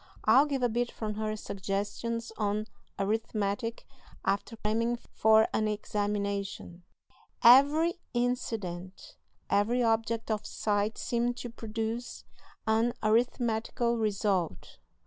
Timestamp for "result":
13.99-14.79